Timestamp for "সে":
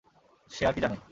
0.51-0.61